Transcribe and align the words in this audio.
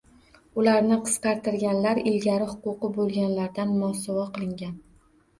Ularni 0.59 0.95
qisqartirganlar, 1.09 1.99
ilgari 2.11 2.47
huquqi 2.53 2.89
boʻlganlardan 2.95 3.75
mosuvo 3.83 4.25
qilgan 4.39 4.73